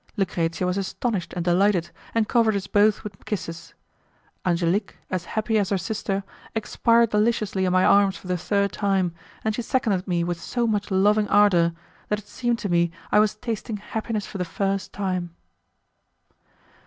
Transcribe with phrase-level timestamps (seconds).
[0.17, 3.75] Lucrezia was astonished and delighted, and covered us both with kisses.
[4.43, 6.23] Angelique, as happy as her sister,
[6.55, 10.65] expired deliciously in my arms for the third time, and she seconded me with so
[10.65, 11.73] much loving ardour,
[12.09, 15.35] that it seemed to me I was tasting happiness for the first time.